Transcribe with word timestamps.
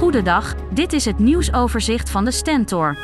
Goedendag, 0.00 0.54
dit 0.70 0.92
is 0.92 1.04
het 1.04 1.18
nieuwsoverzicht 1.18 2.10
van 2.10 2.24
de 2.24 2.30
Stentor. 2.30 2.96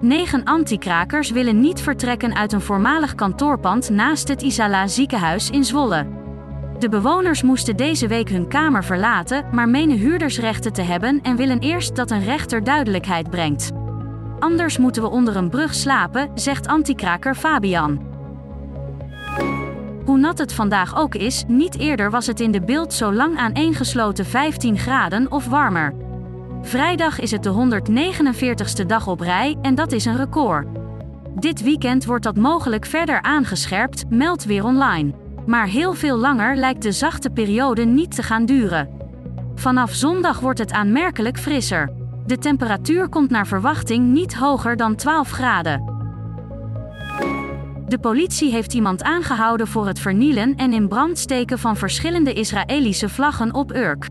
Negen 0.00 0.44
antikrakers 0.44 1.30
willen 1.30 1.60
niet 1.60 1.80
vertrekken 1.80 2.34
uit 2.34 2.52
een 2.52 2.60
voormalig 2.60 3.14
kantoorpand 3.14 3.90
naast 3.90 4.28
het 4.28 4.42
Isala 4.42 4.86
ziekenhuis 4.86 5.50
in 5.50 5.64
Zwolle. 5.64 6.06
De 6.78 6.88
bewoners 6.88 7.42
moesten 7.42 7.76
deze 7.76 8.06
week 8.06 8.28
hun 8.28 8.48
kamer 8.48 8.84
verlaten, 8.84 9.44
maar 9.52 9.68
menen 9.68 9.96
huurdersrechten 9.96 10.72
te 10.72 10.82
hebben 10.82 11.20
en 11.22 11.36
willen 11.36 11.58
eerst 11.58 11.96
dat 11.96 12.10
een 12.10 12.24
rechter 12.24 12.64
duidelijkheid 12.64 13.30
brengt. 13.30 13.70
Anders 14.38 14.78
moeten 14.78 15.02
we 15.02 15.10
onder 15.10 15.36
een 15.36 15.50
brug 15.50 15.74
slapen, 15.74 16.30
zegt 16.34 16.66
antikraker 16.66 17.34
Fabian. 17.34 18.00
Hoe 20.04 20.18
nat 20.18 20.38
het 20.38 20.52
vandaag 20.52 20.96
ook 20.96 21.14
is, 21.14 21.44
niet 21.46 21.78
eerder 21.78 22.10
was 22.10 22.26
het 22.26 22.40
in 22.40 22.50
de 22.50 22.62
beeld 22.62 22.92
zo 22.92 23.12
lang 23.12 23.38
aaneengesloten 23.38 24.26
15 24.26 24.78
graden 24.78 25.30
of 25.30 25.46
warmer. 25.46 26.01
Vrijdag 26.62 27.20
is 27.20 27.30
het 27.30 27.42
de 27.42 27.80
149ste 27.90 28.86
dag 28.86 29.06
op 29.06 29.20
rij 29.20 29.56
en 29.62 29.74
dat 29.74 29.92
is 29.92 30.04
een 30.04 30.16
record. 30.16 30.66
Dit 31.34 31.62
weekend 31.62 32.04
wordt 32.04 32.24
dat 32.24 32.36
mogelijk 32.36 32.86
verder 32.86 33.22
aangescherpt, 33.22 34.04
meldt 34.08 34.44
weer 34.44 34.64
online. 34.64 35.14
Maar 35.46 35.66
heel 35.66 35.94
veel 35.94 36.16
langer 36.16 36.56
lijkt 36.56 36.82
de 36.82 36.92
zachte 36.92 37.30
periode 37.30 37.84
niet 37.84 38.14
te 38.14 38.22
gaan 38.22 38.44
duren. 38.44 38.88
Vanaf 39.54 39.92
zondag 39.92 40.40
wordt 40.40 40.58
het 40.58 40.72
aanmerkelijk 40.72 41.38
frisser. 41.38 41.92
De 42.26 42.38
temperatuur 42.38 43.08
komt 43.08 43.30
naar 43.30 43.46
verwachting 43.46 44.12
niet 44.12 44.34
hoger 44.34 44.76
dan 44.76 44.96
12 44.96 45.30
graden. 45.30 45.90
De 47.86 47.98
politie 48.00 48.50
heeft 48.50 48.74
iemand 48.74 49.02
aangehouden 49.02 49.66
voor 49.66 49.86
het 49.86 49.98
vernielen 49.98 50.54
en 50.56 50.72
in 50.72 50.88
brand 50.88 51.18
steken 51.18 51.58
van 51.58 51.76
verschillende 51.76 52.32
Israëlische 52.32 53.08
vlaggen 53.08 53.54
op 53.54 53.74
Urk. 53.74 54.06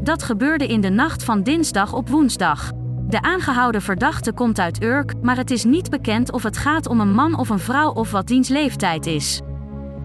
Dat 0.00 0.22
gebeurde 0.22 0.66
in 0.66 0.80
de 0.80 0.88
nacht 0.88 1.24
van 1.24 1.42
dinsdag 1.42 1.92
op 1.92 2.08
woensdag. 2.08 2.70
De 3.08 3.22
aangehouden 3.22 3.82
verdachte 3.82 4.32
komt 4.32 4.58
uit 4.58 4.82
Urk, 4.82 5.12
maar 5.22 5.36
het 5.36 5.50
is 5.50 5.64
niet 5.64 5.90
bekend 5.90 6.32
of 6.32 6.42
het 6.42 6.56
gaat 6.56 6.88
om 6.88 7.00
een 7.00 7.14
man 7.14 7.38
of 7.38 7.48
een 7.48 7.58
vrouw 7.58 7.90
of 7.90 8.10
wat 8.10 8.26
diens 8.26 8.48
leeftijd 8.48 9.06
is. 9.06 9.40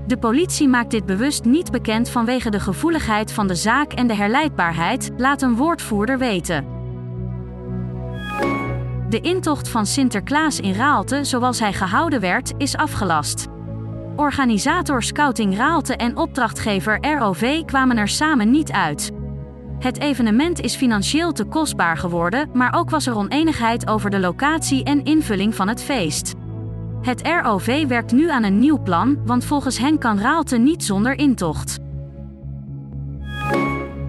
De 0.08 0.18
politie 0.18 0.68
maakt 0.68 0.92
dit 0.92 1.06
bewust 1.06 1.44
niet 1.44 1.72
bekend 1.72 2.10
vanwege 2.10 2.50
de 2.50 2.60
gevoeligheid 2.60 3.32
van 3.32 3.48
de 3.48 3.56
zaak 3.56 3.94
en 3.94 4.08
de 4.08 4.16
herleidbaarheid, 4.16 5.10
laat 5.18 5.42
een 5.42 5.56
woordvoerder 5.56 6.18
weten. 6.18 6.66
De 9.10 9.20
intocht 9.22 9.70
van 9.70 9.86
Sinterklaas 9.86 10.60
in 10.60 10.74
Raalte, 10.74 11.24
zoals 11.24 11.60
hij 11.60 11.74
gehouden 11.74 12.20
werd, 12.20 12.54
is 12.58 12.76
afgelast. 12.76 13.48
Organisator 14.16 15.04
Scouting 15.04 15.58
Raalte 15.58 15.96
en 15.96 16.18
opdrachtgever 16.18 17.18
ROV 17.18 17.66
kwamen 17.66 17.98
er 17.98 18.08
samen 18.08 18.52
niet 18.52 18.72
uit. 18.72 19.12
Het 19.80 20.00
evenement 20.00 20.62
is 20.62 20.76
financieel 20.76 21.32
te 21.32 21.44
kostbaar 21.44 21.98
geworden, 21.98 22.50
maar 22.54 22.74
ook 22.74 22.90
was 22.90 23.08
er 23.08 23.16
oneenigheid 23.16 23.88
over 23.88 24.10
de 24.10 24.20
locatie 24.20 24.84
en 24.84 25.04
invulling 25.04 25.56
van 25.56 25.68
het 25.68 25.84
feest. 25.84 26.34
Het 27.02 27.22
ROV 27.44 27.88
werkt 27.88 28.12
nu 28.12 28.30
aan 28.30 28.44
een 28.44 28.60
nieuw 28.60 28.82
plan, 28.82 29.26
want 29.26 29.46
volgens 29.46 29.78
hen 29.78 29.98
kan 29.98 30.20
Raalte 30.20 30.58
niet 30.58 30.84
zonder 30.84 31.18
intocht. 31.18 31.78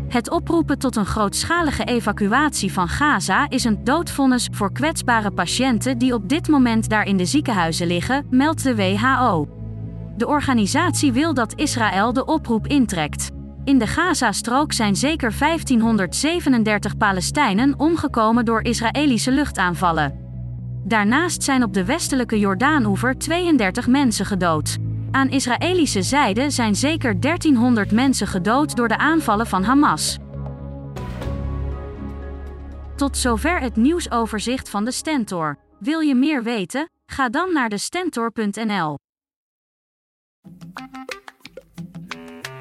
Het 0.09 0.31
oproepen 0.31 0.79
tot 0.79 0.97
een 0.97 1.07
grootschalige 1.07 1.85
evacuatie 1.85 2.73
van 2.73 2.89
Gaza 2.89 3.49
is 3.49 3.65
een 3.65 3.85
doodvonnis 3.85 4.49
voor 4.53 4.73
kwetsbare 4.73 5.31
patiënten 5.31 5.99
die 5.99 6.15
op 6.15 6.29
dit 6.29 6.49
moment 6.49 6.89
daar 6.89 7.07
in 7.07 7.17
de 7.17 7.25
ziekenhuizen 7.25 7.87
liggen, 7.87 8.27
meldt 8.31 8.63
de 8.63 8.75
WHO. 8.77 9.49
De 10.17 10.27
organisatie 10.27 11.13
wil 11.13 11.35
dat 11.35 11.55
Israël 11.55 12.13
de 12.13 12.25
oproep 12.25 12.67
intrekt. 12.67 13.31
In 13.65 13.79
de 13.79 13.87
Gazastrook 13.87 14.73
zijn 14.73 14.97
zeker 14.97 15.39
1537 15.39 16.97
Palestijnen 16.97 17.79
omgekomen 17.79 18.45
door 18.45 18.63
Israëlische 18.63 19.31
luchtaanvallen. 19.31 20.19
Daarnaast 20.85 21.43
zijn 21.43 21.63
op 21.63 21.75
de 21.75 21.85
westelijke 21.85 22.39
Jordaanoever 22.39 23.19
32 23.19 23.87
mensen 23.87 24.27
gedood. 24.27 24.77
Aan 25.11 25.29
Israëlische 25.29 26.03
zijde 26.03 26.51
zijn 26.51 26.75
zeker 26.75 27.21
1300 27.21 27.93
mensen 27.93 28.27
gedood 28.27 28.77
door 28.77 28.89
de 28.89 28.99
aanvallen 28.99 29.47
van 29.47 29.63
Hamas. 29.63 30.19
Tot 32.97 33.17
zover 33.17 33.61
het 33.61 33.77
nieuwsoverzicht 33.77 34.71
van 34.71 34.85
de 34.85 34.93
Stentor. 34.93 35.59
Wil 35.79 36.01
je 36.01 36.15
meer 36.15 36.43
weten? 36.43 36.91
Ga 37.07 37.29
dan 37.29 37.53
naar 37.53 37.69
de 37.69 37.79
Stentor.nl. 37.79 38.99